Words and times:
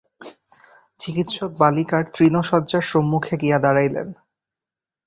চিকিৎসক 0.99 1.51
বালিকার 1.57 2.03
তৃণশয্যার 2.13 2.83
সম্মুখে 2.91 3.35
গিয়া 3.41 3.57
দাঁড়াইলেন। 3.59 4.07